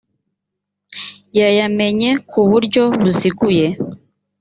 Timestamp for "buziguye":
2.99-3.67